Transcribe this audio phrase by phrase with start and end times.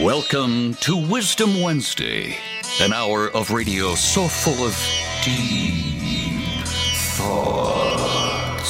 [0.00, 2.36] Welcome to Wisdom Wednesday,
[2.80, 4.76] an hour of radio so full of
[5.22, 6.66] deep
[7.14, 8.66] thoughts.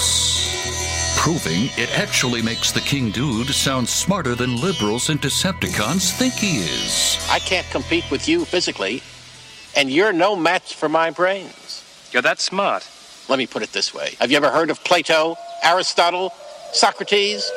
[1.16, 6.58] Proving it actually makes the King Dude sound smarter than liberals and Decepticons think he
[6.58, 7.26] is.
[7.30, 9.02] I can't compete with you physically,
[9.74, 12.10] and you're no match for my brains.
[12.12, 12.86] You're that smart.
[13.30, 16.34] Let me put it this way Have you ever heard of Plato, Aristotle,
[16.74, 17.50] Socrates?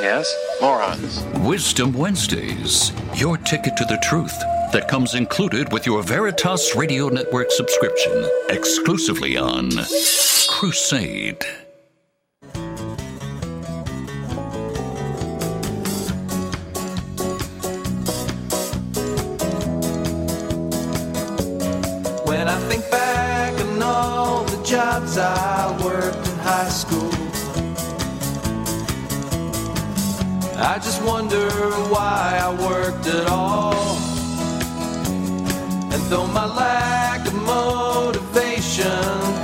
[0.00, 0.34] Yes?
[0.60, 1.24] Morons.
[1.40, 4.38] Wisdom Wednesdays, your ticket to the truth
[4.72, 9.70] that comes included with your Veritas Radio Network subscription, exclusively on
[10.48, 11.44] Crusade.
[30.72, 31.50] I just wonder
[31.92, 33.74] why I worked at all.
[35.92, 38.86] And though my lack of motivation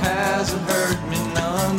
[0.01, 1.77] hasn't hurt me none,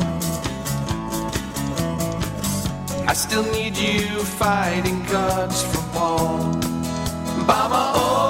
[3.09, 6.37] I still need you fighting guts from Paul.
[7.45, 8.30] Mama, oh,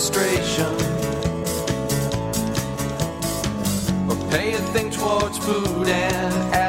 [0.00, 0.64] frustration.
[4.08, 6.59] Or pay a thing towards food and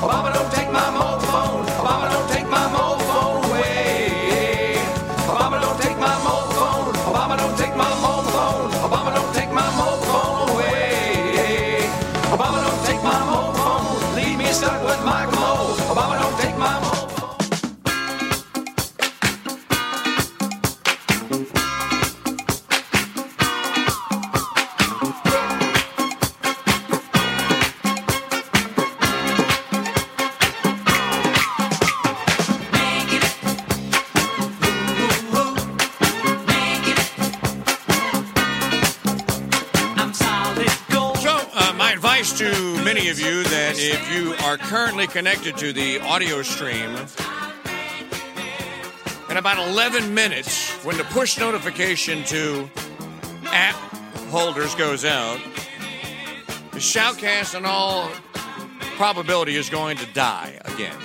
[0.00, 0.39] 爸爸。
[44.62, 46.96] Currently connected to the audio stream,
[49.28, 52.68] in about 11 minutes, when the push notification to
[53.46, 53.74] app
[54.30, 55.38] holders goes out,
[56.72, 58.10] the shoutcast in all
[58.96, 60.96] probability is going to die again.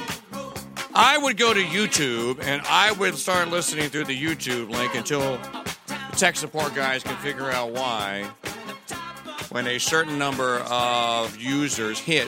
[0.94, 5.38] I would go to YouTube and I would start listening through the YouTube link until
[5.88, 8.24] the tech support guys can figure out why
[9.50, 12.28] when a certain number of users hit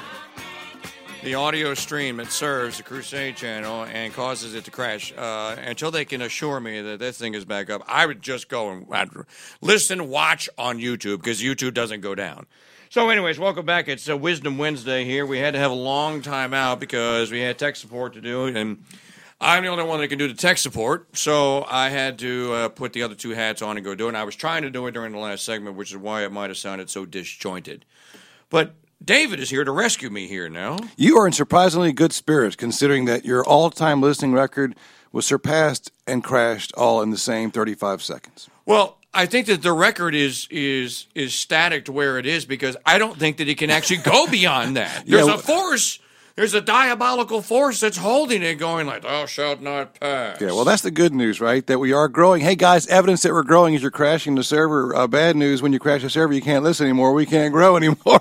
[1.24, 5.92] the audio stream that serves the Crusade channel and causes it to crash, uh, until
[5.92, 8.86] they can assure me that this thing is back up, I would just go and
[8.92, 9.10] I'd
[9.62, 12.46] listen, watch on YouTube because YouTube doesn't go down.
[12.90, 13.88] So, anyways, welcome back.
[13.88, 15.26] It's uh, Wisdom Wednesday here.
[15.26, 18.46] We had to have a long time out because we had tech support to do,
[18.46, 18.84] and
[19.42, 22.70] I'm the only one that can do the tech support, so I had to uh,
[22.70, 24.10] put the other two hats on and go do it.
[24.10, 26.32] And I was trying to do it during the last segment, which is why it
[26.32, 27.84] might have sounded so disjointed.
[28.50, 30.78] But David is here to rescue me here now.
[30.96, 34.76] You are in surprisingly good spirits, considering that your all-time listening record
[35.12, 38.50] was surpassed and crashed all in the same 35 seconds.
[38.66, 42.76] Well, I think that the record is is is static to where it is because
[42.86, 45.06] I don't think that it can actually go beyond that.
[45.06, 46.00] There's Yeah, a force.
[46.36, 50.66] There's a diabolical force that's holding it, going like, "Thou shalt not pass." Yeah, well,
[50.66, 51.66] that's the good news, right?
[51.66, 52.42] That we are growing.
[52.44, 54.96] Hey, guys, evidence that we're growing is you're crashing the server.
[54.96, 57.14] Uh, bad news: when you crash the server, you can't listen anymore.
[57.14, 58.20] We can't grow anymore.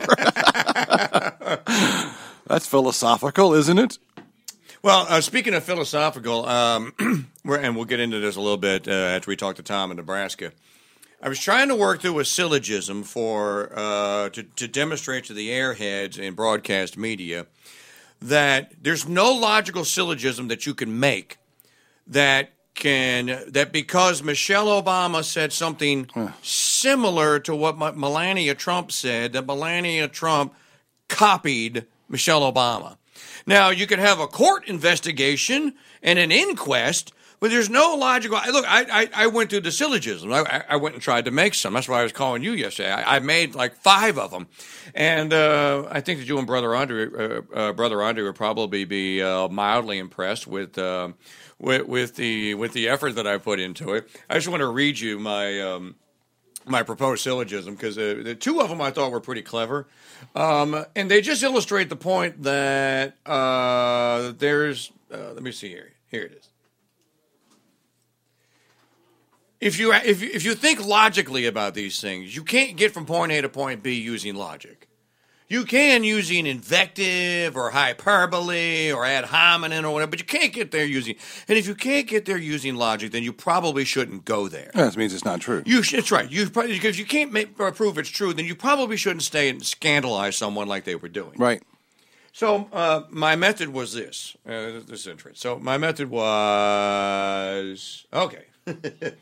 [2.57, 3.99] That's philosophical, isn't it?
[4.83, 8.89] Well, uh, speaking of philosophical, um, we're, and we'll get into this a little bit
[8.89, 10.53] uh, after we talk to Tom in Nebraska.
[11.23, 15.51] I was trying to work through a syllogism for uh, to, to demonstrate to the
[15.51, 17.47] airheads in broadcast media
[18.23, 21.37] that there's no logical syllogism that you can make
[22.07, 26.09] that can that because Michelle Obama said something
[26.41, 30.55] similar to what Melania Trump said that Melania Trump
[31.09, 32.97] copied Michelle Obama.
[33.47, 38.39] Now you could have a court investigation and an inquest, but there's no logical.
[38.51, 40.33] Look, I I, I went through the syllogism.
[40.33, 41.75] I, I- I went and tried to make some.
[41.75, 42.91] That's why I was calling you yesterday.
[42.93, 44.49] I, I made like five of them,
[44.95, 48.85] and uh, I think that you and brother Andre, uh, uh, brother Andre, would probably
[48.85, 50.77] be uh, mildly impressed with.
[50.79, 51.13] Uh,
[51.59, 54.67] with, with the with the effort that I put into it, I just want to
[54.69, 55.95] read you my um,
[56.67, 59.87] my proposed syllogism because uh, the two of them I thought were pretty clever,
[60.35, 64.93] um, and they just illustrate the point that uh, there's.
[65.13, 65.93] Uh, let me see here.
[66.11, 66.49] Here it is.
[69.61, 73.33] If you if if you think logically about these things, you can't get from point
[73.33, 74.89] A to point B using logic.
[75.49, 80.73] You can using invective or hyperbole or ad hominem or whatever, but you can't get
[80.73, 81.15] there using.
[81.47, 84.73] And if you can't get there using logic, then you probably shouldn't go there.
[84.75, 85.63] That means it's not true.
[85.65, 86.29] You that's right.
[86.29, 89.49] You probably because you can't make, or prove it's true, then you probably shouldn't stay
[89.49, 91.35] and scandalize someone like they were doing.
[91.39, 91.63] Right.
[92.33, 94.37] So uh, my method was this.
[94.45, 95.41] Uh, this is interesting.
[95.41, 98.47] So my method was okay.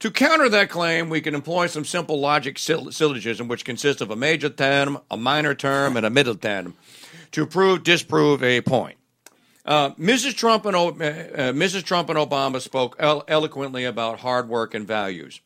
[0.00, 4.10] to counter that claim, we can employ some simple logic syll- syllogism, which consists of
[4.10, 6.74] a major term, a minor term, and a middle term,
[7.32, 8.96] to prove disprove a point.
[9.64, 10.34] Uh, Mrs.
[10.34, 11.84] Trump and O- uh, uh, Mrs.
[11.84, 15.40] Trump and Obama spoke elo- eloquently about hard work and values.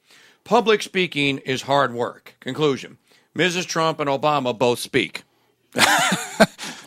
[0.44, 2.34] Public speaking is hard work.
[2.40, 2.98] Conclusion:
[3.36, 3.66] Mrs.
[3.66, 5.22] Trump and Obama both speak.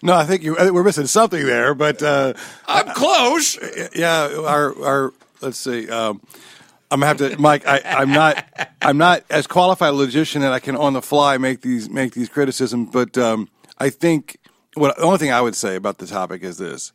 [0.02, 2.34] No, I think you, I think we're missing something there, but uh,
[2.68, 3.58] I'm close.
[3.96, 5.90] yeah, our our let's see.
[5.90, 6.22] Um,
[6.96, 7.68] I'm gonna have to, Mike.
[7.68, 8.46] I, I'm not.
[8.82, 12.14] I'm not as qualified a logician that I can on the fly make these make
[12.14, 12.90] these criticisms.
[12.94, 14.38] But um, I think
[14.76, 16.94] what the only thing I would say about the topic is this: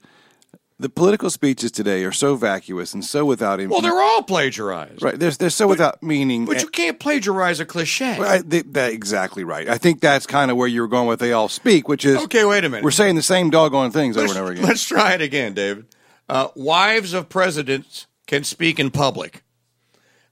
[0.79, 3.59] the political speeches today are so vacuous and so without.
[3.59, 3.71] Meaning.
[3.71, 5.03] Well, they're all plagiarized.
[5.03, 5.19] right.
[5.19, 6.47] They're they're so without meaning.
[6.47, 8.43] But you can't plagiarize a cliche.
[8.47, 9.69] They, that exactly right.
[9.69, 12.17] I think that's kind of where you were going with they all speak, which is
[12.23, 12.85] Okay, wait a minute.
[12.85, 14.65] We're saying the same doggone things over let's, and over again.
[14.65, 15.85] let's try it again, David.
[16.27, 19.43] Uh, wives of presidents can speak in public.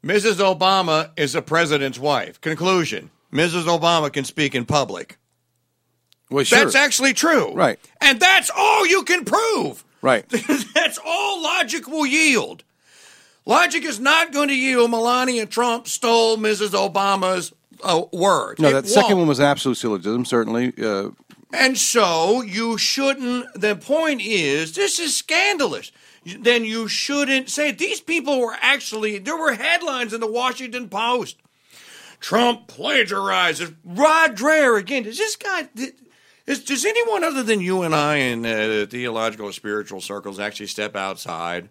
[0.04, 0.34] Mrs.
[0.36, 2.40] Obama is a president's wife.
[2.40, 3.64] Conclusion: Mrs.
[3.64, 5.18] Obama can speak in public.
[6.30, 6.58] Well, sure.
[6.58, 7.52] That's actually true.
[7.54, 7.78] Right.
[8.00, 9.82] And that's all you can prove.
[10.02, 10.28] right.
[10.74, 12.64] That's all logic will yield.
[13.46, 16.70] Logic is not going to yield Melania Trump stole Mrs.
[16.70, 18.58] Obama's uh, word.
[18.60, 19.18] No, It that second won't.
[19.20, 20.26] one was absolute syllogism.
[20.26, 21.10] Certainly, uh,
[21.54, 23.46] And so you shouldn't.
[23.58, 25.90] The point is, this is scandalous.
[26.40, 29.18] Then you shouldn't say these people were actually.
[29.18, 31.36] There were headlines in the Washington Post.
[32.20, 33.74] Trump plagiarizes.
[33.84, 35.04] Rod Dreher again.
[35.04, 35.68] Does this guy?
[36.46, 40.66] Is, does anyone other than you and I in uh, theological or spiritual circles actually
[40.66, 41.68] step outside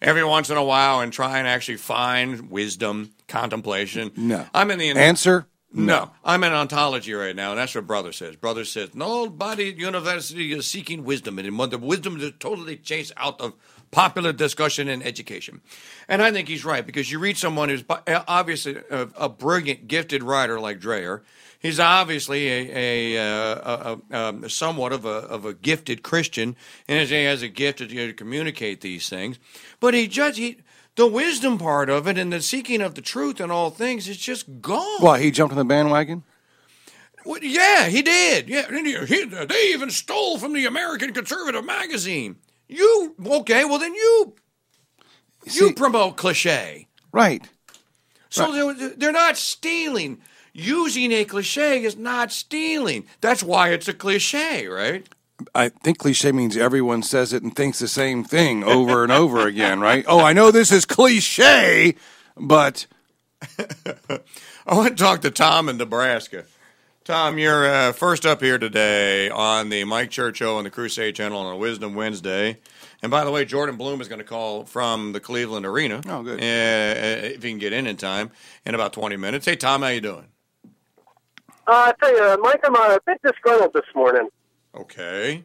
[0.00, 4.12] every once in a while and try and actually find wisdom, contemplation?
[4.16, 4.46] no.
[4.54, 5.46] I'm in the answer.
[5.72, 8.34] No, I'm in ontology right now, and that's what Brother says.
[8.34, 11.68] Brother says nobody at university is seeking wisdom anymore.
[11.68, 13.54] The wisdom is totally chased out of
[13.92, 15.60] popular discussion and education.
[16.08, 20.22] And I think he's right because you read someone who's obviously a, a brilliant, gifted
[20.22, 21.22] writer like Dreher.
[21.60, 26.56] He's obviously a, a, uh, a, um, somewhat of a, of a gifted Christian,
[26.88, 29.38] and he has a gift to, you know, to communicate these things.
[29.78, 30.58] But he judge he,
[30.96, 34.16] the wisdom part of it and the seeking of the truth in all things is
[34.16, 35.02] just gone.
[35.02, 36.24] Why he jumped on the bandwagon?
[37.24, 38.48] Well, yeah, he did.
[38.48, 42.36] Yeah, and he, he, they even stole from the American Conservative magazine.
[42.68, 43.64] You okay?
[43.64, 44.34] Well, then you
[45.50, 46.88] you promote cliche.
[47.12, 47.48] Right.
[48.28, 50.20] So they're, they're not stealing.
[50.52, 53.06] Using a cliche is not stealing.
[53.20, 55.08] That's why it's a cliche, right?
[55.54, 59.46] I think cliche means everyone says it and thinks the same thing over and over
[59.46, 60.04] again, right?
[60.08, 61.94] Oh, I know this is cliche,
[62.36, 62.86] but
[63.58, 66.44] I want to talk to Tom in Nebraska.
[67.04, 71.14] Tom, you're uh, first up here today on the Mike Church Show on the Crusade
[71.14, 72.58] Channel on a Wisdom Wednesday.
[73.02, 76.02] And by the way, Jordan Bloom is going to call from the Cleveland Arena.
[76.06, 76.38] Oh, good.
[76.40, 78.30] Uh, if he can get in in time
[78.66, 79.46] in about 20 minutes.
[79.46, 80.26] Hey, Tom, how you doing?
[81.66, 84.28] Uh, I tell you, Mike, I'm a bit disgruntled this morning.
[84.74, 85.44] Okay.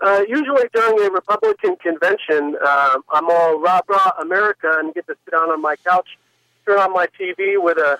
[0.00, 5.14] Uh, usually during a Republican convention, uh, I'm all rah rah America and get to
[5.24, 6.18] sit down on my couch,
[6.66, 7.98] turn on my TV with a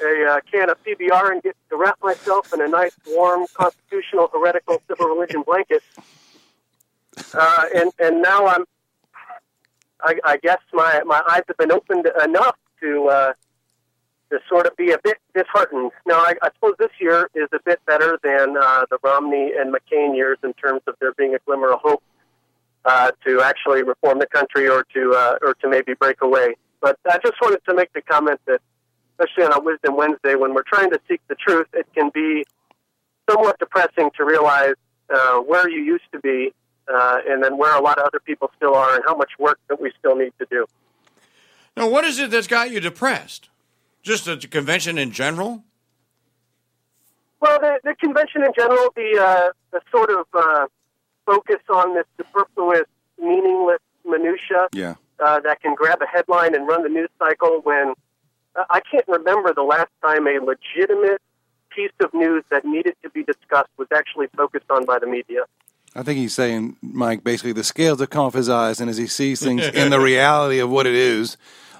[0.00, 4.30] a uh, can of PBR and get to wrap myself in a nice, warm, constitutional,
[4.32, 5.82] heretical, civil religion blanket.
[7.34, 8.64] Uh, and and now I'm,
[10.00, 13.32] I, I guess my my eyes have been opened enough to uh,
[14.32, 15.92] to sort of be a bit disheartened.
[16.06, 19.72] Now, I, I suppose this year is a bit better than uh, the Romney and
[19.72, 22.02] McCain years in terms of there being a glimmer of hope
[22.86, 26.54] uh, to actually reform the country or to uh, or to maybe break away.
[26.80, 28.60] But I just wanted to make the comment that,
[29.12, 32.44] especially on a Wisdom Wednesday, when we're trying to seek the truth, it can be
[33.30, 34.74] somewhat depressing to realize
[35.14, 36.54] uh, where you used to be
[36.92, 39.60] uh, and then where a lot of other people still are and how much work
[39.68, 40.66] that we still need to do.
[41.76, 43.48] Now, what is it that's got you depressed?
[44.02, 45.64] Just the convention in general?
[47.40, 50.66] Well, the, the convention in general, the, uh, the sort of uh,
[51.26, 52.86] focus on this superfluous,
[53.20, 54.94] meaningless minutia Yeah.
[55.20, 57.94] uh, that can grab a headline and run the news cycle when
[58.56, 61.20] uh, I can't remember the last time a legitimate
[61.70, 65.40] piece of news that needed to be discussed was actually focused on by the media.
[65.94, 68.96] I think he's saying, Mike, basically the scales have come off his eyes, and as
[68.96, 71.36] he sees things in the reality of what it is,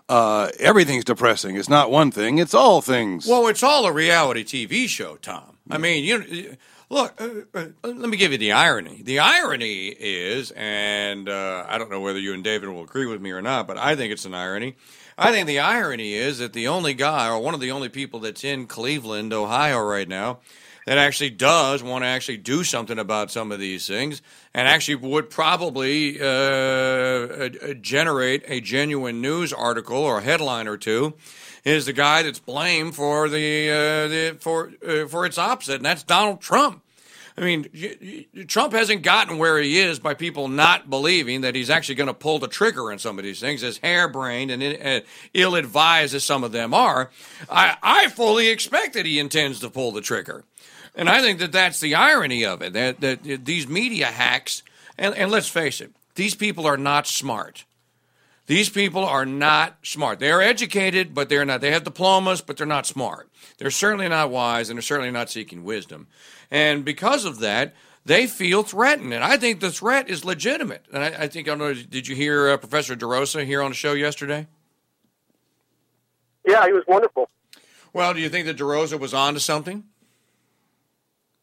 [0.09, 1.56] uh, everything's depressing.
[1.56, 3.26] It's not one thing; it's all things.
[3.26, 5.59] Well, it's all a reality TV show, Tom.
[5.71, 6.56] I mean, you
[6.90, 7.21] look.
[7.21, 9.02] Uh, uh, let me give you the irony.
[9.02, 13.21] The irony is, and uh, I don't know whether you and David will agree with
[13.21, 14.76] me or not, but I think it's an irony.
[15.18, 18.21] I think the irony is that the only guy, or one of the only people
[18.21, 20.40] that's in Cleveland, Ohio, right now,
[20.87, 24.23] that actually does want to actually do something about some of these things,
[24.55, 27.49] and actually would probably uh,
[27.81, 31.15] generate a genuine news article or a headline or two,
[31.65, 35.85] is the guy that's blamed for the, uh, the for uh, for its opposite, and
[35.85, 36.83] that's Donald Trump.
[37.37, 41.95] I mean, Trump hasn't gotten where he is by people not believing that he's actually
[41.95, 46.15] going to pull the trigger on some of these things, as harebrained and ill advised
[46.15, 47.11] as some of them are.
[47.49, 50.45] I, I fully expect that he intends to pull the trigger.
[50.95, 54.62] And I think that that's the irony of it that, that these media hacks,
[54.99, 57.65] and, and let's face it, these people are not smart.
[58.47, 60.19] These people are not smart.
[60.19, 61.61] They are educated, but they're not.
[61.61, 63.29] They have diplomas, but they're not smart.
[63.59, 66.09] They're certainly not wise, and they're certainly not seeking wisdom.
[66.51, 69.15] And because of that, they feel threatened.
[69.15, 70.85] And I think the threat is legitimate.
[70.93, 73.71] And I, I think, I don't know, did you hear uh, Professor DeRosa here on
[73.71, 74.49] the show yesterday?
[76.45, 77.29] Yeah, he was wonderful.
[77.93, 79.85] Well, do you think that DeRosa was on to something?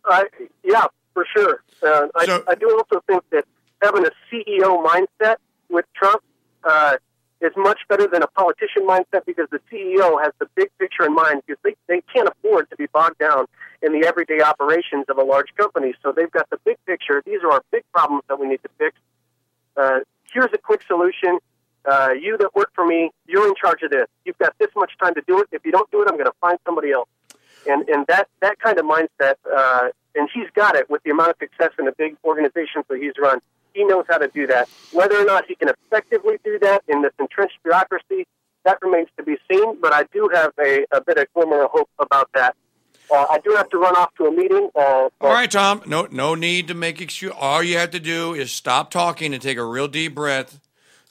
[0.05, 0.25] I
[0.63, 1.63] yeah, for sure.
[1.81, 3.45] Uh, I, I do also think that
[3.81, 5.35] having a CEO mindset
[5.69, 6.23] with Trump
[6.63, 6.97] uh,
[7.41, 11.15] is much better than a politician mindset because the CEO has the big picture in
[11.15, 13.45] mind because they, they can't afford to be bogged down
[13.81, 15.93] in the everyday operations of a large company.
[16.03, 17.23] So they've got the big picture.
[17.25, 18.97] These are our big problems that we need to fix.
[19.77, 19.99] Uh,
[20.33, 21.39] here's a quick solution.
[21.85, 24.07] Uh, you that work for me, you're in charge of this.
[24.25, 25.47] You've got this much time to do it.
[25.53, 27.07] If you don't do it, I'm going to find somebody else
[27.67, 31.31] and and that that kind of mindset, uh, and he's got it with the amount
[31.31, 33.39] of success in the big organizations that he's run.
[33.73, 34.69] He knows how to do that.
[34.91, 38.25] Whether or not he can effectively do that in this entrenched bureaucracy,
[38.65, 39.79] that remains to be seen.
[39.81, 42.55] But I do have a, a bit of glimmer of hope about that.
[43.11, 44.69] Uh, I do have to run off to a meeting.
[44.75, 45.81] Uh, All right, Tom.
[45.87, 47.33] No, no need to make excuse.
[47.39, 50.59] All you have to do is stop talking and take a real deep breath.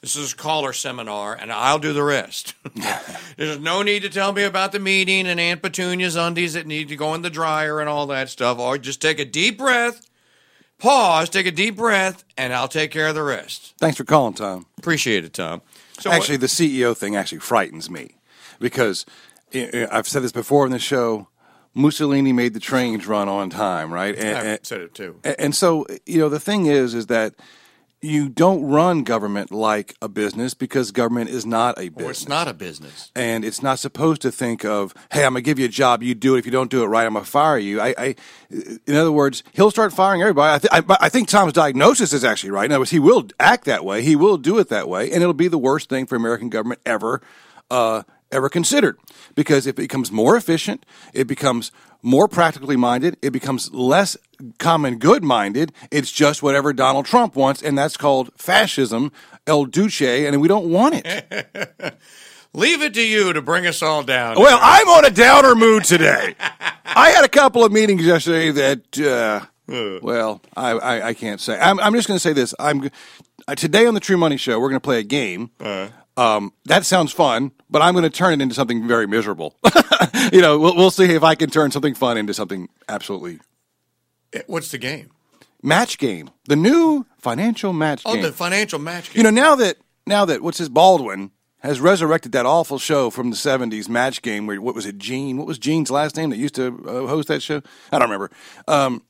[0.01, 2.53] This is a caller seminar, and I'll do the rest.
[3.37, 6.87] There's no need to tell me about the meeting and Aunt Petunia's undies that need
[6.87, 8.59] to go in the dryer and all that stuff.
[8.59, 10.08] Or just take a deep breath,
[10.79, 13.73] pause, take a deep breath, and I'll take care of the rest.
[13.77, 14.65] Thanks for calling, Tom.
[14.77, 15.61] Appreciate it, Tom.
[15.99, 18.15] So actually, the CEO thing actually frightens me
[18.59, 19.05] because
[19.53, 21.27] uh, I've said this before in the show.
[21.75, 24.15] Mussolini made the trains run on time, right?
[24.17, 25.19] And, I said it too.
[25.23, 27.35] and- and so, you know, the thing is, is that
[28.01, 32.07] you don't run government like a business because government is not a business.
[32.07, 33.11] Or it's not a business.
[33.15, 36.01] and it's not supposed to think of, "Hey, I'm gonna give you a job.
[36.01, 36.39] You do it.
[36.39, 38.15] If you don't do it right, I'm gonna fire you." I, I
[38.49, 40.55] in other words, he'll start firing everybody.
[40.55, 42.65] I, th- I, I think Tom's diagnosis is actually right.
[42.65, 44.01] In other words, he will act that way.
[44.01, 46.81] He will do it that way, and it'll be the worst thing for American government
[46.85, 47.21] ever,
[47.69, 48.97] uh, ever considered.
[49.35, 51.71] Because it becomes more efficient, it becomes
[52.01, 54.17] more practically minded, it becomes less
[54.57, 55.71] common good minded.
[55.91, 59.11] It's just whatever Donald Trump wants, and that's called fascism,
[59.45, 61.97] El Duce, and we don't want it.
[62.53, 64.35] leave it to you to bring us all down.
[64.39, 66.35] Well, I'm on a downer mood today.
[66.85, 69.45] I had a couple of meetings yesterday that, uh,
[70.01, 71.59] well, I, I, I can't say.
[71.59, 72.55] I'm, I'm just going to say this.
[72.59, 72.89] I'm
[73.47, 74.59] uh, today on the True Money Show.
[74.59, 75.51] We're going to play a game.
[76.17, 79.55] Um, that sounds fun, but I'm going to turn it into something very miserable.
[80.33, 83.39] you know, we'll, we'll see if I can turn something fun into something absolutely
[84.47, 85.09] What's the game?
[85.63, 86.29] match game.
[86.47, 88.23] The new financial match Oh, game.
[88.23, 89.17] the financial match game.
[89.19, 93.31] You know, now that now that what's his Baldwin has resurrected that awful show from
[93.31, 94.47] the '70s, Match Game.
[94.47, 95.37] Where what was it, Gene?
[95.37, 97.61] What was Gene's last name that used to uh, host that show?
[97.91, 98.31] I don't remember.
[98.67, 99.03] Um,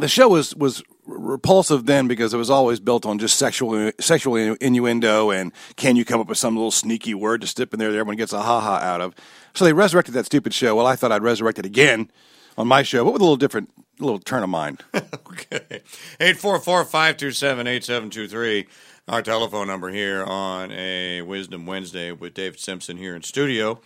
[0.00, 4.36] the show was was repulsive then because it was always built on just sexual sexual
[4.36, 7.92] innuendo and can you come up with some little sneaky word to slip in there
[7.92, 9.14] that everyone gets a ha ha out of.
[9.54, 10.76] So they resurrected that stupid show.
[10.76, 12.10] Well, I thought I'd resurrect it again
[12.58, 14.82] on my show, but with a little different, little turn of mind.
[15.36, 15.82] Okay.
[16.18, 18.66] 844-527-8723.
[19.08, 23.80] Our telephone number here on a Wisdom Wednesday with David Simpson here in studio.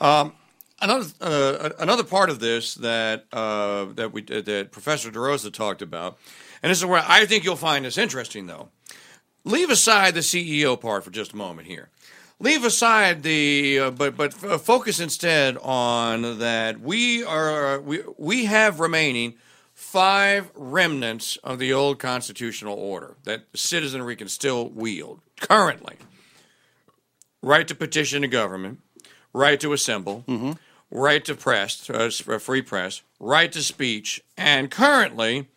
[0.00, 0.32] Um,
[0.80, 6.18] another uh, another part of this that uh, that we that Professor DeRosa talked about,
[6.64, 8.70] and this is where I think you'll find this interesting though.
[9.44, 11.90] Leave aside the CEO part for just a moment here.
[12.40, 18.46] Leave aside the uh, but but f- focus instead on that we are we we
[18.46, 19.34] have remaining
[19.74, 25.96] five remnants of the old constitutional order that citizenry can still wield currently.
[27.42, 28.80] Right to petition the government,
[29.34, 30.24] right to assemble,
[30.90, 35.48] right to press, uh, uh, free press, right to speech, and currently,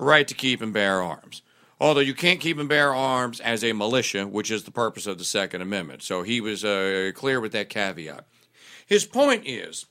[0.00, 1.42] right to keep and bear arms.
[1.80, 5.18] Although you can't keep and bear arms as a militia, which is the purpose of
[5.18, 6.02] the Second Amendment.
[6.02, 8.26] So he was uh, clear with that caveat.
[8.86, 9.86] His point is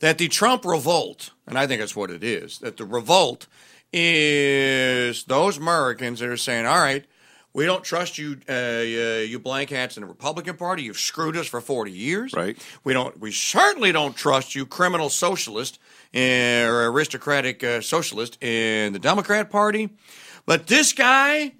[0.00, 3.46] that the Trump revolt, and I think that's what it is, that the revolt
[3.92, 7.04] is those Americans that are saying, all right,
[7.52, 8.82] we don't trust you, uh, uh,
[9.20, 10.84] you blank hats in the Republican Party.
[10.84, 12.32] You've screwed us for 40 years.
[12.32, 12.58] Right.
[12.82, 13.20] We don't.
[13.20, 15.78] We certainly don't trust you, criminal socialist
[16.14, 19.90] or aristocratic uh, socialist in the Democrat Party.
[20.46, 21.52] But this guy,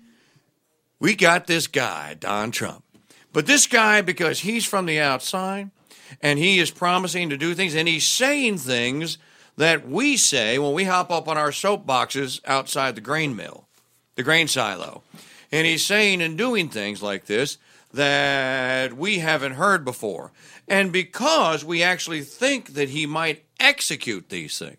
[1.00, 2.84] we got this guy, Don Trump.
[3.32, 5.70] But this guy, because he's from the outside
[6.20, 9.18] and he is promising to do things and he's saying things
[9.56, 13.66] that we say when we hop up on our soapboxes outside the grain mill,
[14.16, 15.02] the grain silo.
[15.50, 17.58] And he's saying and doing things like this
[17.92, 20.32] that we haven't heard before.
[20.72, 24.78] And because we actually think that he might execute these things,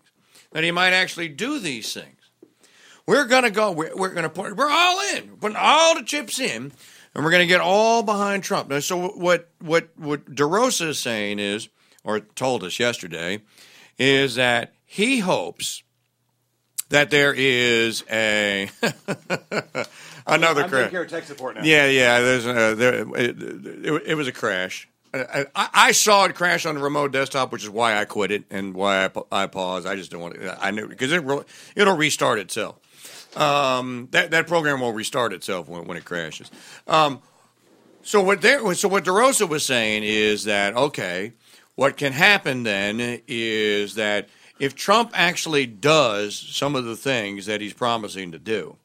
[0.50, 2.18] that he might actually do these things,
[3.06, 3.70] we're gonna go.
[3.70, 4.56] We're, we're gonna put.
[4.56, 5.30] We're all in.
[5.30, 6.72] We're putting all the chips in,
[7.14, 8.70] and we're gonna get all behind Trump.
[8.70, 9.48] Now, so what?
[9.60, 9.90] What?
[9.96, 11.68] What DeRosa is saying is,
[12.02, 13.42] or told us yesterday,
[13.96, 15.84] is that he hopes
[16.88, 18.68] that there is a
[20.26, 20.92] another crash.
[20.92, 21.62] of tech support now.
[21.62, 22.20] Yeah, yeah.
[22.20, 24.88] There's a, there, it, it, it was a crash.
[25.14, 28.44] I, I, saw it crash on the remote desktop, which is why I quit it
[28.50, 29.86] and why I, I paused.
[29.86, 30.58] I just don't want to.
[30.62, 31.44] I knew because it will,
[31.76, 32.76] it'll restart itself.
[33.36, 36.50] Um, that that program will restart itself when, when it crashes.
[36.86, 37.20] Um,
[38.02, 41.32] so what there, so what DeRosa was saying is that okay,
[41.76, 47.60] what can happen then is that if Trump actually does some of the things that
[47.60, 48.76] he's promising to do,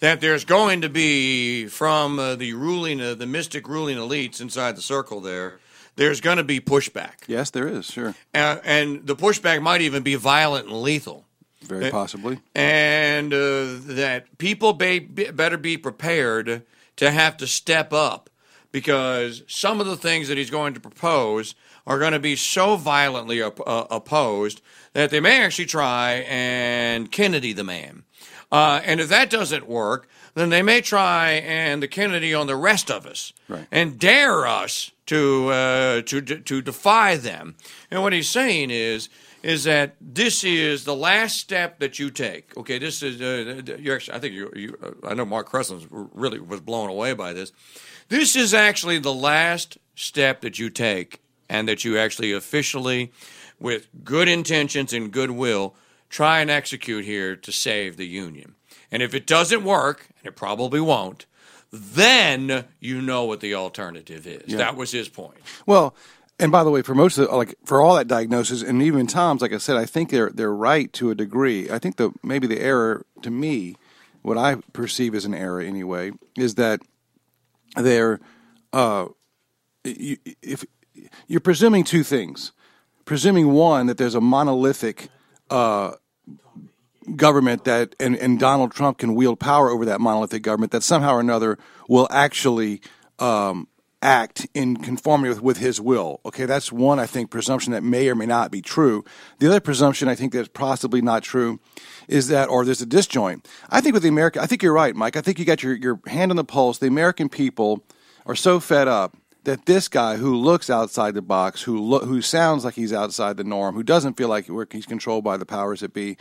[0.00, 4.76] that there's going to be from uh, the ruling, uh, the mystic ruling elites inside
[4.76, 5.58] the circle there.
[5.96, 7.86] There's going to be pushback, Yes, there is.
[7.86, 11.24] Sure, uh, and the pushback might even be violent and lethal
[11.62, 12.38] very possibly.
[12.54, 16.62] and uh, that people be, be, better be prepared
[16.96, 18.28] to have to step up
[18.72, 21.54] because some of the things that he's going to propose
[21.86, 24.60] are going to be so violently op- uh, opposed
[24.92, 28.02] that they may actually try and Kennedy the man.
[28.52, 32.56] Uh, and if that doesn't work, then they may try and the Kennedy on the
[32.56, 33.66] rest of us Right.
[33.72, 37.56] and dare us to uh, to to defy them.
[37.90, 39.08] And what he's saying is
[39.42, 42.56] is that this is the last step that you take.
[42.56, 45.86] Okay, this is uh, you're actually, I think you, you uh, I know Mark Cresslin
[46.14, 47.52] really was blown away by this.
[48.08, 53.12] This is actually the last step that you take, and that you actually officially,
[53.60, 55.74] with good intentions and goodwill,
[56.08, 58.54] try and execute here to save the union.
[58.90, 61.26] And if it doesn't work, and it probably won't,
[61.72, 64.54] then you know what the alternative is.
[64.54, 65.38] That was his point.
[65.66, 65.94] Well,
[66.38, 69.06] and by the way, for most of the, like for all that diagnosis, and even
[69.06, 71.70] Tom's, like I said, I think they're they're right to a degree.
[71.70, 73.76] I think the maybe the error to me,
[74.22, 76.80] what I perceive as an error anyway, is that
[77.76, 78.20] they're
[78.72, 79.06] uh,
[79.84, 80.64] you, if
[81.26, 82.52] you're presuming two things,
[83.06, 85.08] presuming one that there's a monolithic
[87.14, 91.14] government that and, and Donald Trump can wield power over that monolithic government that somehow
[91.14, 92.80] or another will actually
[93.18, 93.68] um,
[94.02, 96.20] act in conformity with, with his will.
[96.24, 99.04] Okay, that's one, I think, presumption that may or may not be true.
[99.38, 101.60] The other presumption I think that's possibly not true
[102.08, 103.48] is that, or there's a disjoint.
[103.70, 105.16] I think with the American, I think you're right, Mike.
[105.16, 106.78] I think you got your, your hand on the pulse.
[106.78, 107.84] The American people
[108.26, 112.20] are so fed up that this guy who looks outside the box, who lo- who
[112.20, 115.80] sounds like he's outside the norm, who doesn't feel like he's controlled by the powers
[115.80, 116.16] that be,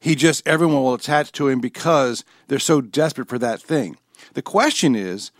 [0.00, 3.98] he just everyone will attach to him because they're so desperate for that thing.
[4.32, 5.30] The question is,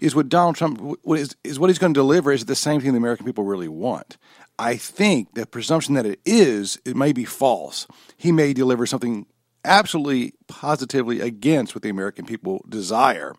[0.00, 2.54] is what Donald Trump what is, is what he's going to deliver is it the
[2.54, 4.16] same thing the American people really want?
[4.58, 7.86] I think the presumption that it is, it may be false.
[8.16, 9.26] He may deliver something
[9.66, 13.34] absolutely positively against what the American people desire.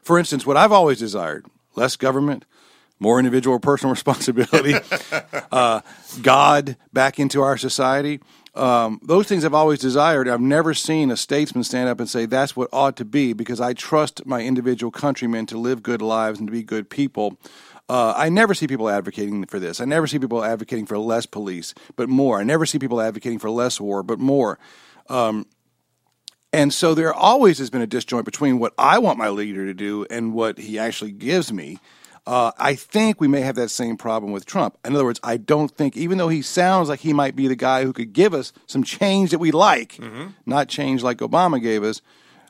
[0.00, 2.44] For instance, what I've always desired less government,
[3.00, 4.74] more individual personal responsibility,
[5.52, 5.80] uh,
[6.22, 8.20] God back into our society.
[8.54, 10.28] Um, those things I've always desired.
[10.28, 13.60] I've never seen a statesman stand up and say that's what ought to be because
[13.60, 17.38] I trust my individual countrymen to live good lives and to be good people.
[17.88, 19.80] Uh, I never see people advocating for this.
[19.80, 22.38] I never see people advocating for less police, but more.
[22.38, 24.58] I never see people advocating for less war, but more.
[25.08, 25.46] Um,
[26.52, 29.74] and so there always has been a disjoint between what I want my leader to
[29.74, 31.78] do and what he actually gives me.
[32.30, 34.78] Uh, I think we may have that same problem with Trump.
[34.84, 37.56] In other words, I don't think, even though he sounds like he might be the
[37.56, 40.28] guy who could give us some change that we like, mm-hmm.
[40.46, 42.02] not change like Obama gave us,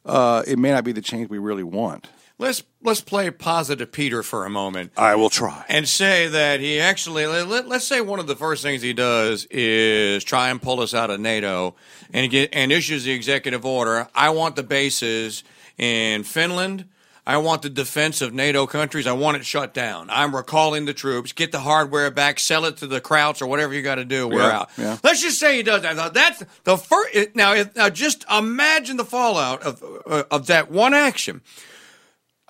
[0.04, 2.10] uh, it may not be the change we really want.
[2.36, 4.92] Let's let's play positive Peter for a moment.
[4.98, 8.62] I will try and say that he actually let, us say one of the first
[8.62, 11.74] things he does is try and pull us out of NATO
[12.12, 14.08] and get and issues the executive order.
[14.14, 15.42] I want the bases
[15.78, 16.84] in Finland.
[17.26, 19.06] I want the defense of NATO countries.
[19.06, 20.08] I want it shut down.
[20.10, 21.32] I'm recalling the troops.
[21.32, 22.40] Get the hardware back.
[22.40, 24.26] Sell it to the Krauts or whatever you got to do.
[24.26, 24.70] We're yeah, out.
[24.76, 24.98] Yeah.
[25.02, 25.96] Let's just say he does that.
[25.96, 27.34] Now, that's the first.
[27.34, 31.42] Now, now, just imagine the fallout of uh, of that one action.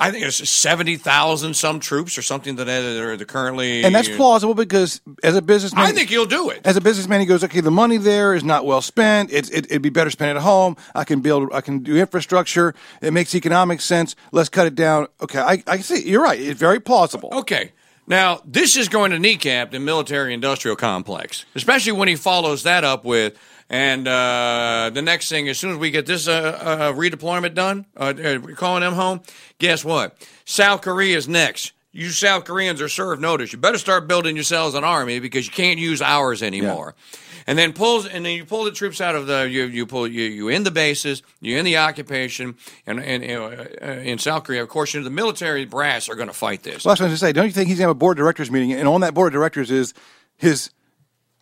[0.00, 4.54] I think it's seventy thousand some troops or something that are currently, and that's plausible
[4.54, 6.62] because as a businessman, I think he'll do it.
[6.64, 9.30] As a businessman, he goes, okay, the money there is not well spent.
[9.30, 10.78] It's, it, would be better spent at home.
[10.94, 12.74] I can build, I can do infrastructure.
[13.02, 14.16] It makes economic sense.
[14.32, 15.08] Let's cut it down.
[15.20, 16.08] Okay, I, I see.
[16.08, 16.40] You're right.
[16.40, 17.28] It's very plausible.
[17.32, 17.72] Okay.
[18.10, 22.82] Now, this is going to kneecap the military industrial complex, especially when he follows that
[22.82, 23.38] up with
[23.70, 27.86] and uh, the next thing, as soon as we get this uh, uh, redeployment done,
[27.96, 28.12] uh,
[28.56, 29.20] calling them home,
[29.58, 30.16] guess what?
[30.44, 31.70] South Korea is next.
[31.92, 33.52] You South Koreans are served notice.
[33.52, 36.94] You better start building yourselves an army because you can't use ours anymore.
[36.96, 37.18] Yeah.
[37.46, 40.06] And then pulls, and then you pull the troops out of the you you pull
[40.06, 42.54] you you in the bases, you in the occupation,
[42.86, 46.28] and and uh, in South Korea, of course, you know, the military brass are going
[46.28, 46.84] to fight this.
[46.84, 48.18] Well, I was going to say, don't you think he's going to have a board
[48.18, 49.94] of directors meeting, and on that board of directors is
[50.36, 50.70] his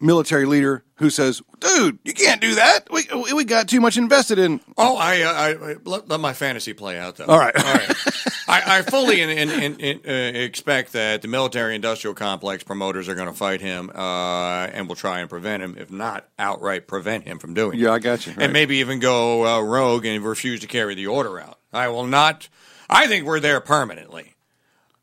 [0.00, 2.90] military leader who says, "Dude, you can't do that.
[2.90, 6.72] We we got too much invested in." Oh, I, I, I let, let, my fantasy
[6.72, 7.26] play out though.
[7.26, 7.96] All right, all right.
[8.48, 13.28] I, I, fully in, in, in, uh, expect that the military-industrial complex promoters are going
[13.28, 17.38] to fight him uh, and will try and prevent him, if not outright prevent him
[17.38, 17.92] from doing yeah, it.
[17.92, 18.32] I got you.
[18.32, 18.44] Right.
[18.44, 21.58] And maybe even go uh, rogue and refuse to carry the order out.
[21.74, 22.48] I will not.
[22.88, 24.34] I think we're there permanently.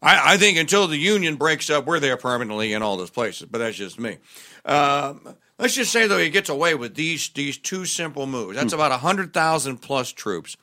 [0.01, 3.47] I, I think until the union breaks up, we're there permanently in all those places.
[3.49, 4.17] But that's just me.
[4.65, 8.55] Um, let's just say though he gets away with these these two simple moves.
[8.55, 8.79] That's hmm.
[8.79, 10.57] about hundred thousand plus troops.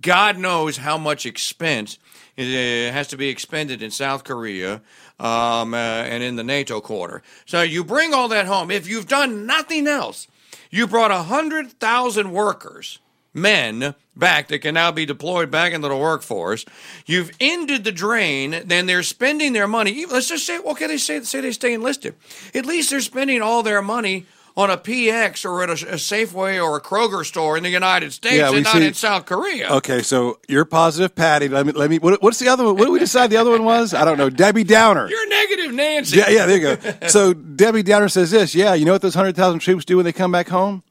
[0.00, 1.98] God knows how much expense
[2.38, 4.80] uh, has to be expended in South Korea
[5.18, 7.22] um, uh, and in the NATO quarter.
[7.46, 8.70] So you bring all that home.
[8.70, 10.28] If you've done nothing else,
[10.70, 13.00] you brought hundred thousand workers
[13.34, 16.64] men back that can now be deployed back into the workforce.
[17.06, 18.62] You've ended the drain.
[18.64, 20.06] Then they're spending their money.
[20.06, 22.14] Let's just say, okay, they say say they stay enlisted.
[22.54, 24.26] At least they're spending all their money
[24.58, 28.12] on a PX or at a, a, Safeway or a Kroger store in the United
[28.12, 29.68] States yeah, and not see, in South Korea.
[29.76, 31.46] Okay, so you're positive, Patty.
[31.46, 32.00] Let me let me.
[32.00, 32.74] What, what's the other one?
[32.74, 33.94] What did we decide the other one was?
[33.94, 34.28] I don't know.
[34.28, 35.08] Debbie Downer.
[35.08, 36.18] You're negative, Nancy.
[36.18, 36.46] Yeah, yeah.
[36.46, 37.06] There you go.
[37.06, 38.52] so Debbie Downer says this.
[38.52, 40.82] Yeah, you know what those hundred thousand troops do when they come back home?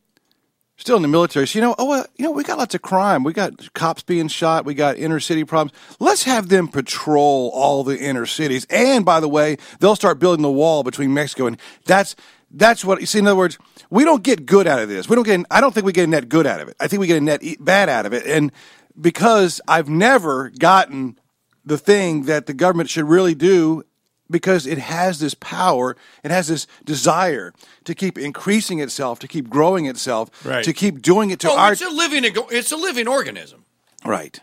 [0.78, 1.48] Still in the military.
[1.48, 3.24] So, you know, oh, you know, we got lots of crime.
[3.24, 4.66] We got cops being shot.
[4.66, 5.78] We got inner city problems.
[6.00, 8.66] Let's have them patrol all the inner cities.
[8.70, 12.16] And by the way, they'll start building the wall between Mexico and that's
[12.52, 13.20] that's what you see.
[13.20, 13.58] In other words,
[13.90, 15.10] we don't get good out of this.
[15.10, 15.46] We don't get.
[15.52, 16.78] I don't think we get a net good out of it.
[16.80, 18.26] I think we get a net bad out of it.
[18.26, 18.52] And
[19.00, 21.20] because I've never gotten
[21.66, 23.84] the thing that the government should really do
[24.30, 27.54] because it has this power, it has this desire
[27.86, 30.64] to keep increasing itself, to keep growing itself, right.
[30.64, 31.72] to keep doing it to oh, our.
[31.74, 32.24] It's a living.
[32.26, 33.66] It's a living organism.
[34.06, 34.40] Right,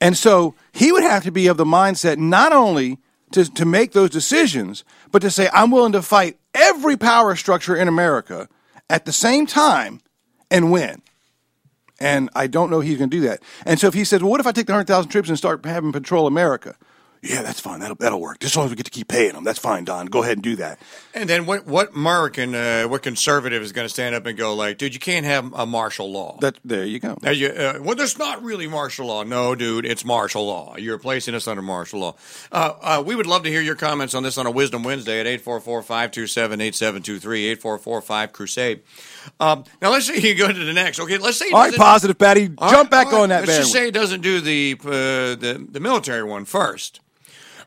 [0.00, 2.98] and so he would have to be of the mindset not only
[3.32, 7.76] to to make those decisions, but to say, "I'm willing to fight every power structure
[7.76, 8.48] in America
[8.88, 10.00] at the same time
[10.50, 11.02] and win."
[11.98, 13.42] And I don't know he's going to do that.
[13.64, 15.38] And so if he says, "Well, what if I take the hundred thousand troops and
[15.38, 16.76] start having patrol America?"
[17.22, 17.80] Yeah, that's fine.
[17.80, 18.40] That'll that'll work.
[18.40, 20.06] Just as long as we get to keep paying them, that's fine, Don.
[20.06, 20.78] Go ahead and do that.
[21.14, 21.66] And then what?
[21.66, 25.00] What American, uh, what conservative is going to stand up and go like, "Dude, you
[25.00, 27.16] can't have a martial law." That there you go.
[27.22, 29.22] Now you, uh, well, there's not really martial law.
[29.22, 30.76] No, dude, it's martial law.
[30.76, 32.14] You're placing us under martial law.
[32.52, 35.20] Uh, uh, we would love to hear your comments on this on a Wisdom Wednesday
[35.20, 38.80] at 844-527-8723, 844-5
[39.40, 41.00] Um, now, let's say you go to the next.
[41.00, 41.50] Okay, let's say...
[41.50, 42.48] All right, positive, Patty.
[42.48, 44.88] Jump right, back all on that Let's just say it doesn't do the, uh,
[45.36, 47.00] the, the military one first.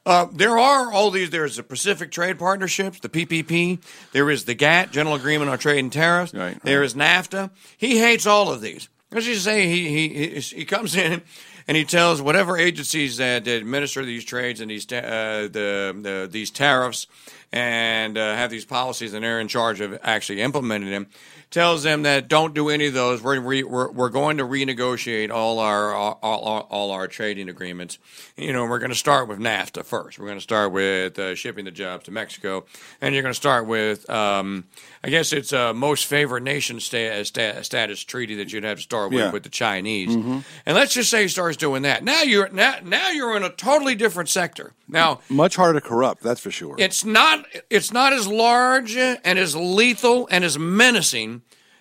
[0.05, 1.29] Uh, there are all these.
[1.29, 3.79] There's the Pacific Trade Partnerships, the PPP.
[4.11, 6.33] There is the GATT, General Agreement on Trade and Tariffs.
[6.33, 7.51] Right, There is NAFTA.
[7.77, 8.89] He hates all of these.
[9.11, 11.21] Let's just say he he he, he comes in
[11.67, 15.95] and he tells whatever agencies that, that administer these trades and these ta- uh, the,
[16.01, 17.07] the these tariffs
[17.51, 21.07] and uh, have these policies and they're in charge of actually implementing them.
[21.51, 23.23] Tells them that don't do any of those.
[23.23, 27.97] We're re, we're, we're going to renegotiate all our all, all, all our trading agreements.
[28.37, 30.19] You know, we're going to start with NAFTA first.
[30.19, 32.65] We're going to start with uh, shipping the jobs to Mexico,
[33.01, 34.65] and you're going to start with um,
[35.03, 38.83] I guess it's a most favored nation sta- sta- status treaty that you'd have to
[38.83, 39.31] start with Yeah.
[39.31, 40.13] with the Chinese.
[40.13, 42.03] And let's just say he starts doing that.
[42.03, 44.73] Now you're now, now you're in a totally different sector.
[44.87, 46.75] Now Much harder to corrupt, that's for sure.
[46.77, 51.38] it's not it's not as large and as lethal and as menacing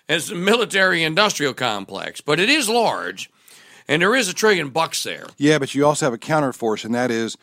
[0.09, 3.29] as the military industrial complex, but it is large,
[3.87, 5.27] and there is a trillion bucks there.
[5.37, 7.37] Yeah, but you also have a counterforce, and that is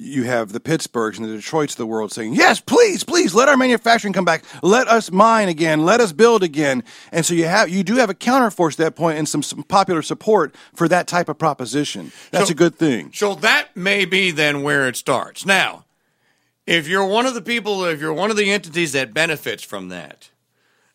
[0.00, 3.48] you have the Pittsburghs and the Detroits of the world saying, "Yes, please, please, let
[3.48, 4.44] our manufacturing come back.
[4.62, 5.84] Let us mine again.
[5.84, 8.94] Let us build again." And so you have you do have a counterforce at that
[8.96, 12.12] point and some, some popular support for that type of proposition.
[12.30, 13.10] That's So- a good thing.
[13.14, 15.44] So that may be then where it starts.
[15.44, 15.84] Now,
[16.64, 19.88] if you're one of the people, if you're one of the entities that benefits from
[19.88, 20.28] that,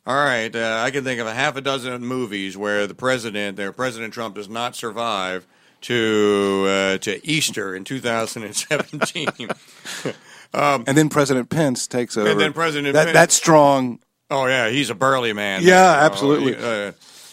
[0.05, 3.55] all right, uh, I can think of a half a dozen movies where the president,
[3.57, 5.47] there, President Trump, does not survive
[5.81, 9.27] to uh, to Easter in 2017.
[10.55, 12.29] And then President Pence takes over.
[12.29, 13.99] And then President that, Pence- That's strong.
[14.29, 15.61] oh yeah, he's a burly man.
[15.63, 16.55] Yeah, Oh, absolutely.
[16.55, 16.91] uh,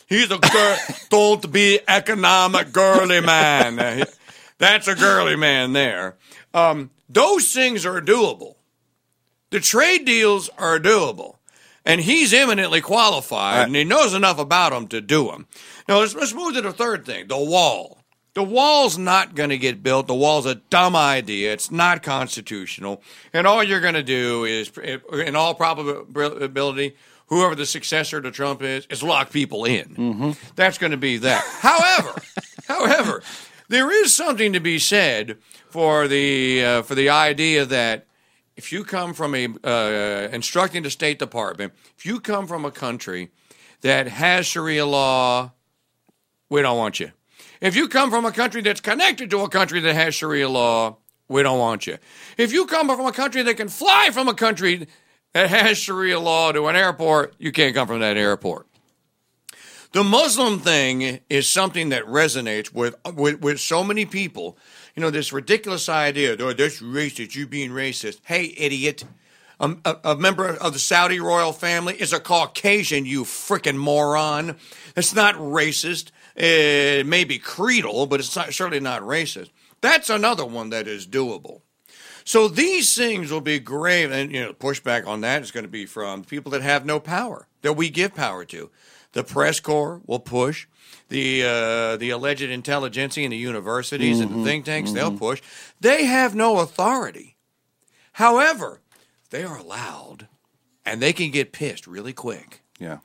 [0.09, 0.77] he's a girl,
[1.11, 3.79] don't be economic girly man.
[3.79, 4.05] Uh,
[4.57, 6.17] that's a girly man there.
[6.55, 8.55] Um, those things are doable.
[9.51, 11.37] The trade deals are doable.
[11.85, 15.47] And he's eminently qualified, and he knows enough about them to do them.
[15.89, 17.99] Now, let's, let's move to the third thing the wall.
[18.35, 20.07] The wall's not going to get built.
[20.07, 21.53] The wall's a dumb idea.
[21.53, 23.03] It's not constitutional.
[23.33, 26.95] And all you're going to do is, in all probability,
[27.27, 30.37] whoever the successor to Trump is, is lock people in.
[30.55, 31.43] That's going to be that.
[31.43, 32.21] However,
[32.69, 33.23] however,
[33.69, 35.39] there is something to be said
[35.69, 38.07] for the uh, for the idea that
[38.61, 42.71] if you come from a uh, instructing the State Department, if you come from a
[42.71, 43.31] country
[43.81, 45.53] that has Sharia law,
[46.51, 47.11] we don't want you.
[47.63, 50.99] If you come from a country that's connected to a country that has Sharia law,
[51.27, 51.97] we don't want you.
[52.37, 54.87] If you come from a country that can fly from a country
[55.33, 58.67] that has Sharia law to an airport, you can't come from that airport.
[59.93, 64.59] The Muslim thing is something that resonates with, with, with so many people.
[65.01, 68.21] You know, this ridiculous idea, oh, that's racist, you being racist.
[68.23, 69.07] Hey, idiot.
[69.59, 74.57] A, a, a member of the Saudi royal family is a Caucasian, you frickin' moron.
[74.95, 76.11] It's not racist.
[76.37, 79.49] It may be creedal, but it's not, certainly not racist.
[79.81, 81.63] That's another one that is doable.
[82.25, 85.71] So these things will be grave, and you know, pushback on that is going to
[85.71, 88.69] be from people that have no power that we give power to.
[89.13, 90.67] The press corps will push.
[91.09, 95.43] The uh, the alleged intelligentsia in the universities and the think tanks they'll push.
[95.81, 97.37] They have no authority.
[98.13, 98.81] However,
[99.31, 100.29] they are allowed,
[100.85, 102.63] and they can get pissed really quick.
[102.79, 102.99] Yeah.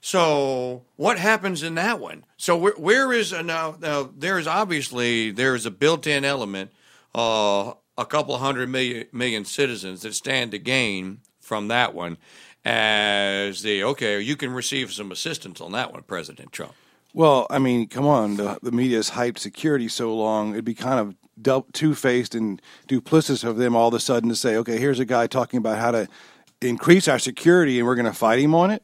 [0.00, 2.24] So what happens in that one?
[2.36, 3.76] So where, where is uh, now?
[3.80, 6.70] Now there is obviously there is a built-in element,
[7.14, 12.18] uh, a couple hundred million million citizens that stand to gain from that one,
[12.66, 16.74] as the okay, you can receive some assistance on that one, President Trump.
[17.14, 18.36] Well, I mean, come on.
[18.36, 21.14] The, the media has hyped security so long, it'd be kind of
[21.72, 25.04] two faced and duplicitous of them all of a sudden to say, okay, here's a
[25.04, 26.08] guy talking about how to
[26.60, 28.82] increase our security and we're going to fight him on it.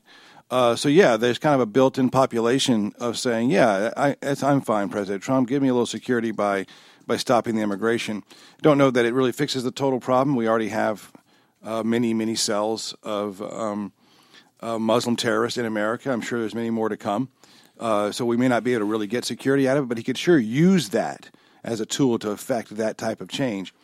[0.49, 4.61] Uh, so, yeah, there's kind of a built in population of saying, yeah, I, I'm
[4.61, 5.49] fine, President Trump.
[5.49, 6.67] Give me a little security by,
[7.07, 8.23] by stopping the immigration.
[8.61, 10.37] Don't know that it really fixes the total problem.
[10.37, 11.11] We already have
[11.63, 13.93] uh, many, many cells of um,
[14.61, 16.11] uh, Muslim terrorists in America.
[16.11, 17.29] I'm sure there's many more to come.
[17.79, 19.99] Uh, so we may not be able to really get security out of it, but
[19.99, 21.31] he could sure use that
[21.65, 23.75] as a tool to affect that type of change.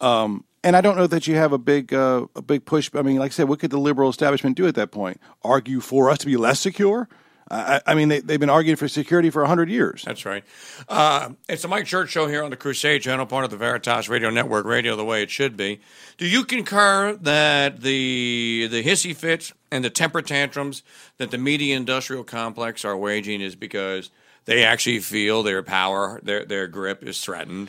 [0.00, 2.90] Um, and I don't know that you have a big uh, a big push.
[2.94, 5.20] I mean, like I said, what could the liberal establishment do at that point?
[5.42, 7.08] Argue for us to be less secure?
[7.52, 10.02] I, I mean, they, they've been arguing for security for 100 years.
[10.06, 10.42] That's right.
[10.88, 14.08] Uh, it's the Mike Church Show here on the Crusade Channel, part of the Veritas
[14.08, 15.80] Radio Network, radio the way it should be.
[16.16, 20.82] Do you concur that the the hissy fits and the temper tantrums
[21.18, 24.10] that the media industrial complex are waging is because
[24.46, 27.68] they actually feel their power, their their grip is threatened?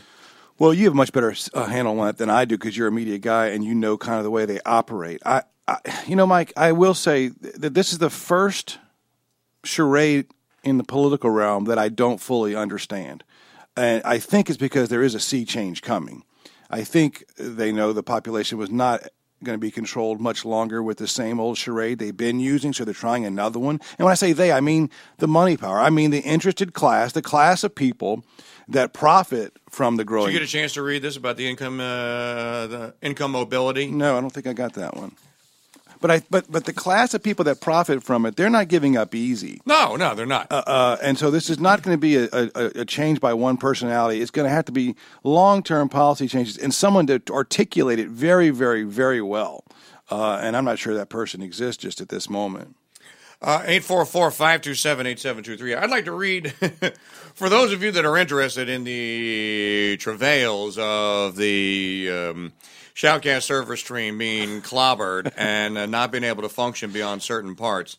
[0.60, 2.88] Well, you have a much better uh, handle on it than I do because you're
[2.88, 5.22] a media guy and you know kind of the way they operate.
[5.26, 8.78] I, I, you know, Mike, I will say that this is the first
[9.64, 10.28] charade
[10.64, 13.24] in the political realm that I don't fully understand.
[13.76, 16.24] And I think it's because there is a sea change coming.
[16.70, 19.08] I think they know the population was not
[19.44, 22.86] going to be controlled much longer with the same old charade they've been using, so
[22.86, 23.80] they're trying another one.
[23.98, 25.80] And when I say they, I mean the money power.
[25.80, 28.24] I mean the interested class, the class of people
[28.70, 30.28] that profit from the growing.
[30.28, 33.92] Did you get a chance to read this about the income uh, the income mobility?
[33.92, 35.16] No, I don't think I got that one.
[36.04, 38.98] But I but but the class of people that profit from it, they're not giving
[38.98, 39.62] up easy.
[39.66, 40.48] No, no, they're not.
[40.52, 43.56] Uh, and so this is not going to be a, a, a change by one
[43.56, 44.20] personality.
[44.20, 48.10] It's going to have to be long term policy changes and someone to articulate it
[48.10, 49.64] very, very, very well.
[50.12, 52.76] Uh, and I'm not sure that person exists just at this moment.
[53.42, 55.78] Uh, 844-527-8723.
[55.78, 56.52] I'd like to read,
[57.34, 62.52] for those of you that are interested in the travails of the um,
[62.96, 67.98] Shoutcast server stream being clobbered and uh, not being able to function beyond certain parts.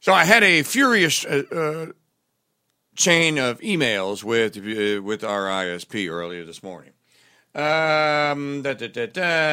[0.00, 1.92] So I had a furious uh, uh,
[2.96, 6.92] chain of emails with uh, with our ISP earlier this morning.
[7.54, 9.06] Um, da, da,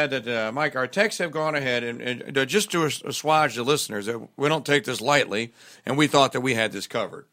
[0.08, 0.52] da.
[0.52, 4.18] Mike, our texts have gone ahead and, and uh, just to assuage the listeners, uh,
[4.38, 5.54] we don't take this lightly,
[5.86, 7.28] and we thought that we had this covered.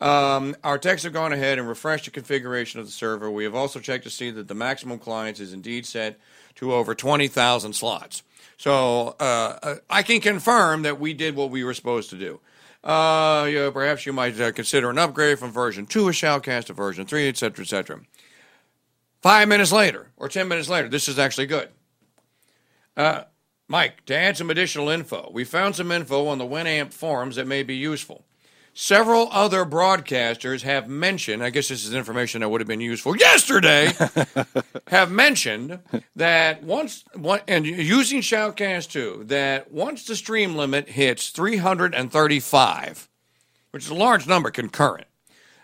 [0.00, 3.30] Um, our techs have gone ahead and refreshed the configuration of the server.
[3.30, 6.18] We have also checked to see that the maximum clients is indeed set
[6.56, 8.22] to over 20,000 slots.
[8.56, 12.40] So uh, I can confirm that we did what we were supposed to do.
[12.82, 16.74] Uh, yeah, perhaps you might uh, consider an upgrade from version 2 of Shoutcast to
[16.74, 18.00] version 3, et cetera, et cetera.
[19.22, 21.70] Five minutes later, or 10 minutes later, this is actually good.
[22.94, 23.22] Uh,
[23.68, 27.46] Mike, to add some additional info, we found some info on the Winamp forums that
[27.46, 28.26] may be useful.
[28.76, 33.16] Several other broadcasters have mentioned, I guess this is information that would have been useful
[33.16, 33.92] yesterday,
[34.88, 35.78] have mentioned
[36.16, 37.04] that once,
[37.46, 43.08] and using Shoutcast 2, that once the stream limit hits 335,
[43.70, 45.06] which is a large number concurrent,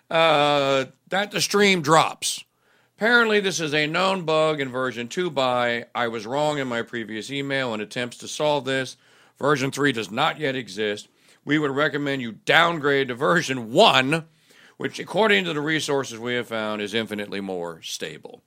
[0.08, 2.44] uh, that the stream drops.
[2.96, 6.82] Apparently, this is a known bug in version 2 by I was wrong in my
[6.82, 8.96] previous email and attempts to solve this.
[9.36, 11.08] Version 3 does not yet exist.
[11.44, 14.24] We would recommend you downgrade to version 1,
[14.76, 18.42] which, according to the resources we have found, is infinitely more stable.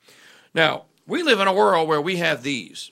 [0.53, 2.91] Now, we live in a world where we have these.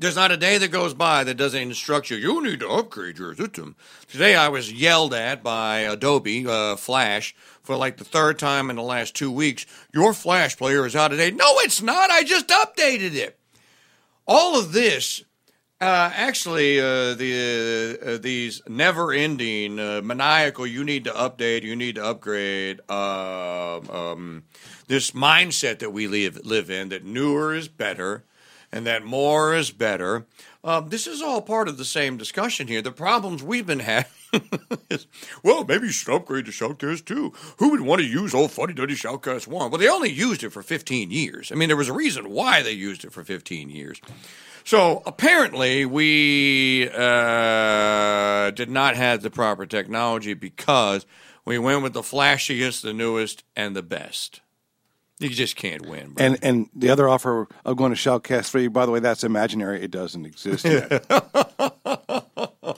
[0.00, 3.18] There's not a day that goes by that doesn't instruct you, you need to upgrade
[3.18, 3.74] your system.
[4.06, 8.76] Today I was yelled at by Adobe uh, Flash for like the third time in
[8.76, 9.66] the last two weeks.
[9.92, 11.34] Your Flash player is out of date.
[11.34, 12.10] No, it's not.
[12.10, 13.40] I just updated it.
[14.24, 15.24] All of this,
[15.80, 20.66] uh, actually, uh, the uh, these never-ending uh, maniacal.
[20.66, 21.62] You need to update.
[21.62, 22.80] You need to upgrade.
[22.90, 24.44] Um um,
[24.88, 28.24] this mindset that we live live in that newer is better
[28.72, 30.26] and that more is better.
[30.62, 32.82] Um, this is all part of the same discussion here.
[32.82, 34.10] The problems we've been having
[34.90, 35.06] is,
[35.42, 37.32] well, maybe you should upgrade to Shoutcast 2.
[37.58, 39.70] Who would want to use old fuddy duddy Shoutcast 1?
[39.70, 41.50] Well, they only used it for 15 years.
[41.50, 44.00] I mean, there was a reason why they used it for 15 years.
[44.64, 51.06] So apparently, we uh, did not have the proper technology because
[51.44, 54.40] we went with the flashiest, the newest, and the best.
[55.20, 56.10] You just can't win.
[56.12, 56.24] Bro.
[56.24, 59.82] And and the other offer of going to Shoutcast 3, by the way, that's imaginary.
[59.82, 61.04] It doesn't exist yet.
[61.10, 62.14] I,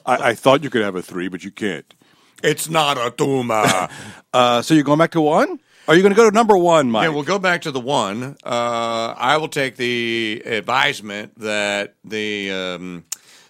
[0.06, 1.92] I thought you could have a 3, but you can't.
[2.42, 3.88] it's not a tumor.
[4.32, 5.58] Uh, so you're going back to 1?
[5.88, 7.04] Are you going to go to number 1, Mike?
[7.04, 8.36] Yeah, we'll go back to the one.
[8.44, 13.04] Uh, I will take the advisement that the um,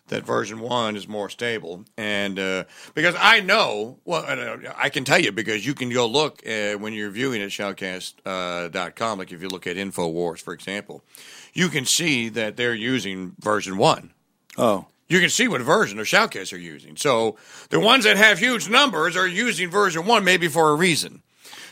[0.08, 2.64] that version one is more stable, and uh,
[2.94, 6.74] because I know, well, uh, I can tell you because you can go look uh,
[6.74, 9.18] when you're viewing at shoutcast.com.
[9.18, 11.04] like if you look at Infowars, for example,
[11.52, 14.12] you can see that they're using version one.
[14.58, 14.86] oh.
[15.08, 16.96] You can see what version of Shoutcast are using.
[16.96, 17.36] So
[17.70, 21.22] the ones that have huge numbers are using version one, maybe for a reason.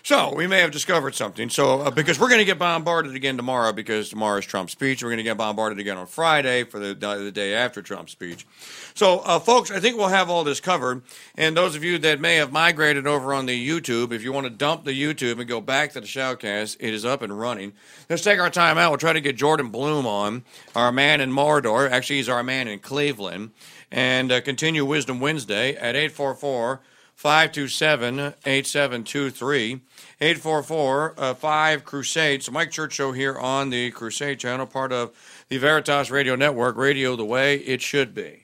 [0.09, 1.51] So we may have discovered something.
[1.51, 5.11] So uh, because we're going to get bombarded again tomorrow because tomorrow's Trump's speech, we're
[5.11, 8.47] going to get bombarded again on Friday for the, the day after Trump's speech.
[8.95, 11.03] So uh, folks, I think we'll have all this covered.
[11.35, 14.47] And those of you that may have migrated over on the YouTube, if you want
[14.47, 17.75] to dump the YouTube and go back to the Shoutcast, it is up and running.
[18.09, 18.91] Let's take our time out.
[18.91, 20.43] We'll try to get Jordan Bloom on,
[20.75, 21.91] our man in Mordor.
[21.91, 23.51] Actually, he's our man in Cleveland.
[23.91, 26.81] And uh, continue Wisdom Wednesday at 844
[27.19, 29.81] 527 8723.
[30.21, 32.45] 844 5 uh, Crusade.
[32.45, 35.11] So, Mike Church Show here on the Crusade channel, part of
[35.49, 38.37] the Veritas Radio Network, radio the way it should be.